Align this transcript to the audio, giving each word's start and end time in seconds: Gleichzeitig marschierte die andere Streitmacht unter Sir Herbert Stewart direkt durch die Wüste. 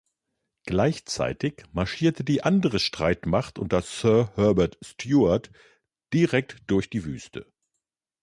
Gleichzeitig 0.65 1.63
marschierte 1.73 2.23
die 2.23 2.41
andere 2.41 2.79
Streitmacht 2.79 3.59
unter 3.59 3.83
Sir 3.83 4.31
Herbert 4.33 4.79
Stewart 4.81 5.51
direkt 6.11 6.57
durch 6.65 6.89
die 6.89 7.05
Wüste. 7.05 7.45